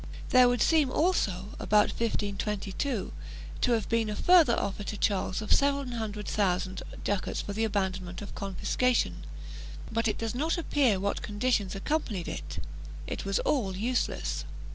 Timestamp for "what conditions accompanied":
10.99-12.27